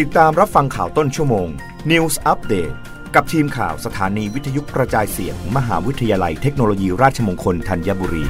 [0.00, 1.48] ติดตามรับฟังข่าวต้นชั่วโมง
[1.90, 2.74] News Update
[3.14, 8.24] กับทีมข่าวสถานีวิทยุกระจายเสียงมหาวิทยาลัยเทคโนโลยีราชมงคลธัญบุรี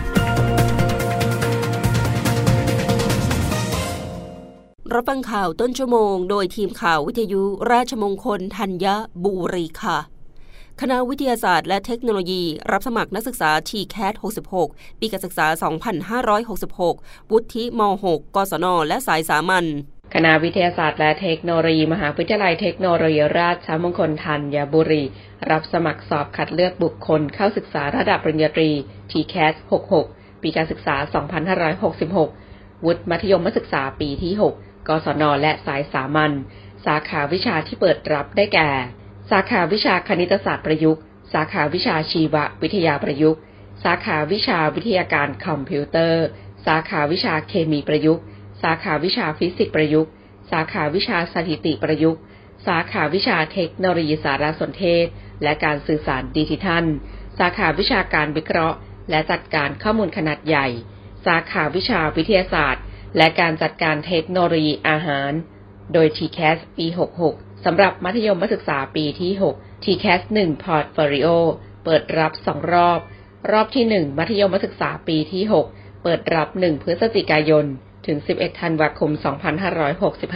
[4.94, 8.86] รับฟังข่าวต้นชั่วโมง โดยทีมข่าววิทยุราชมงคลธัญ
[9.24, 9.98] บุรีค่ะ
[10.80, 12.42] คณะวิทยาศาสตร์และเทคโนโลยี
[12.72, 14.14] รับสมัครนักศึกษา TCAT
[14.58, 15.46] 66 ปีการศึกษา
[16.58, 18.20] 2566 วุฒิม .6 ก
[18.50, 19.66] ศน และสายสามัญ
[20.14, 25.04] คณะวิทยาศาสตร์และเทคโนโลยี มหาวิทยาลัยเทคโนโลยีราชมงคลธัญบุรี
[25.50, 28.70] รับสมัครสอบคัดเลือกบุคคลเข้าศึกษาระดับปริญญาตรี
[29.10, 29.54] TCAS
[29.98, 30.96] 66 ปีการศึกษา
[32.30, 36.32] 2566 วุฒิมัธยมศึกษาปีที่ 6 กศน และสายสามัญ
[36.86, 38.70] สาขาวิชาที่เปิดรับได้แก่
[39.30, 41.02] สาขาวิชาคณิตศาสตร์ประยุกต์
[41.32, 43.40] สาขาวิชาชีววิทยาประยุกต์
[43.84, 46.24] สาขาวิชาวิทยาการคอมพิวเตอร์
[46.66, 48.24] สาขาวิชาเคมีประยุกต์
[48.62, 50.12] สาขาวิชาฟิสิกส์ประยุกต์
[50.50, 52.20] สาขาวิชาสถิติประยุกต์
[52.66, 55.06] สาขาวิชาเทคโนโลยีสารสนเทศ
[55.42, 56.84] และการสื่อสารดิจิทัล
[57.38, 58.76] สาขาวิชาการวิเคราะห์
[59.10, 60.66] และจัดการข้อมูลขนาดใหญ่
[61.26, 62.84] สาขาวิชาวิทยาศาสตร์
[63.16, 65.32] และการจัดการเทคโนโลยีอาหาร
[65.92, 66.86] โดย TCAS ปี
[67.26, 71.28] 66 สำหรับมัธยมศึกษาปีที่ 6 TCAS 1 Portfolio
[71.84, 73.00] เปิดรับ2รอบ
[73.50, 77.66] รอบที่ 1 มัธยมศึกษาปีที่ 6 เปิดรับ 1 พฤศจิกายน
[78.06, 79.10] ถึง 11 ธันวาคม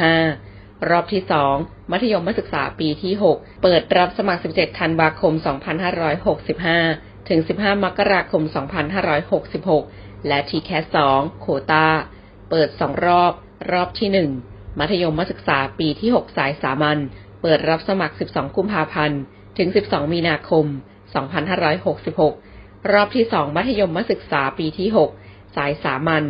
[0.03, 1.23] 2565 รอบที่
[1.57, 5.33] 2 มัธยมศึกษาปีที่ 6 เปิดรับสมัคร 17 ธันวาคม
[6.51, 8.43] 2565 ถึง 15 มกราคม
[9.75, 11.87] 2566 และ TCAS 2โควตา
[12.51, 13.33] เปิด 2 รอบ
[13.73, 14.09] รอบที่
[14.47, 16.99] 1 มัธยมศึกษาปีที่ 6 สายสามัญ
[17.43, 19.21] เปิดรับสมัคร 12 กุมภาพันธ์
[19.59, 20.65] ถึง 12 มีนาคม
[22.37, 24.89] 2566 รอบที่ 2 มัธยมศึกษาปีที่
[25.23, 26.25] 6 สายสามัญ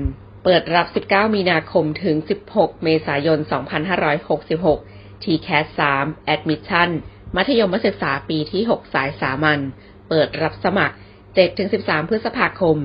[0.49, 2.17] เปิดรับ 19 มีนาคมถึง
[2.51, 3.39] 16 เมษายน
[4.11, 5.67] 2566 TCAS
[6.01, 6.91] 3 Admission
[7.37, 9.61] มัธยมศึกษาปีที่ 6 สายสามัญ
[10.09, 10.97] เปิดรับสมัคร
[11.53, 12.77] 7-13 พฤษภาคม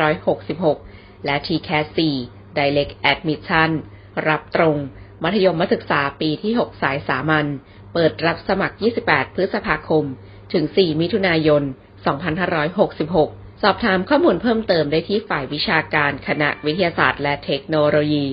[0.00, 1.86] 2566 และ TCAS
[2.22, 3.70] 4 Direct Admission
[4.28, 4.76] รับตรง
[5.22, 7.46] มัธยมศึกษาปีที่ 6 สายสามัญ
[7.94, 10.04] เปิดรับสมัคร 28 พฤษภาคม
[10.52, 18.26] ถึง 4 มิถุนายน 2566 สอบถามข้อมูลเพิ่มเติมได้ที่ฝ่ายวิชาการคณะวิทยาศาสตร์และเทคโนโลยี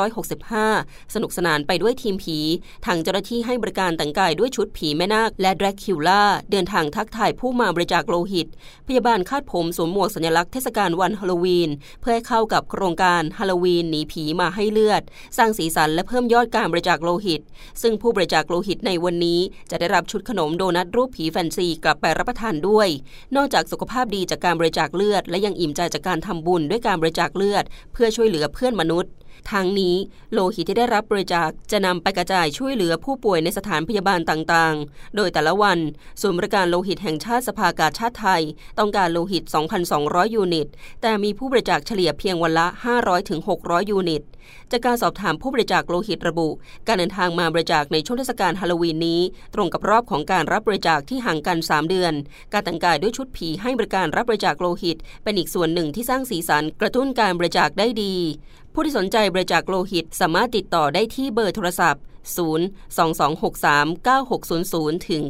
[0.00, 2.38] 2565 สนุกสนานไปด้วยทีมผี
[2.86, 8.48] ทางเจ้าหน้าที่ให้บริการแต่งกายด้วยชุดผีแม่นาคและแดรกคิวล่า เดินทางทักทายผู้มาบริจาคโลหิต
[8.86, 15.02] พยาบาลคาดผมสวมหมวกสัญลักษณ์เทศกาลวันฮาโลวีน เพื่อให้เข้ากับโครงการฮาโลวีนหนีผีมาให้เลือด
[15.38, 17.40] สร้างสีสันและเพิ่มยอดการบริจาคโลหิต
[17.82, 19.40] ซึ่งผู้บริจาคโลหิตในวันนี้
[19.70, 22.88] จะได้รับชุดขนมโดนัทรูปผีแฟนซีกลับไปรับประทานด้วย
[23.36, 29.12] นอกจากสุขภาพดีจากการบริจาคเลือด และยังอิ่มใจจากการทำบุญด้วยการบริจาคเลือด เพื่อช่วยเหลือเพื่อนมนุษย์
[29.52, 29.96] ทั้งนี้
[30.32, 35.78] โลหิตที่ได้รับบริจาคจะนำไปกระจายช่วยเหลือผู้ป่วยในสถานพยาบาลต่างๆ โดยแต่ละวัน
[36.20, 38.42] ศูนย์บริการโลหิตแห่งชาติสภากาชาติไทย
[38.78, 39.44] ต้องการโลหิต
[39.88, 40.68] 2,200 ยูนิต
[41.02, 42.66] แต่มีผู้บริจาคเฉลี่ยเพียงวันละ
[43.28, 44.24] 500-600 ยูนิต
[44.70, 46.48] จากการสอบถามผู้บริจาคโลหิตระบุ
[46.86, 49.20] การเดินทางมาบริจาคในช่วงเทศกาลฮาโลวีนนี้
[49.54, 52.12] ตรงกับรอบของการรับบริจาคที่ห่างกัน 3 เดือน
[52.52, 58.14] การแต่งกายด้วยชุดผีให้บริการรับบริจาคโลหิต เป็นอีกส่วนหนึ่งที่สร้างสีสันกระตุ้นการบริจาคได้ดี
[58.80, 62.02] ผู้ที่สนใจบริจาคโลหิตสามารถติดต่อได้ที่เบอร์โทรศัพท์
[62.36, 62.48] 0
[62.98, 64.08] 2263
[64.98, 65.22] 9600ถึง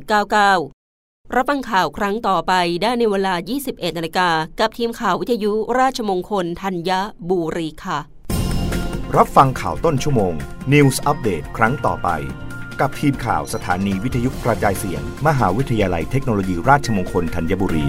[0.64, 2.52] 99 รับฟังข่าวครั้งต่อไป
[2.82, 3.34] ได้ในเวลา
[3.66, 4.28] 21นาฬิกา
[4.60, 6.90] กับทีมข่าววิทยุราชมงคลธัญ
[7.30, 7.98] บุรีค่ะ
[9.16, 10.34] รับฟังข่าวต้นชั่วโมง
[10.72, 12.08] News อัปเดตครั้งต่อไป
[12.80, 17.86] กับทีมข่าวสถานีวิทยุกระจายเสียง มหาวิทยาลัยเทคโนโลยีราชมงคลธัญบุรี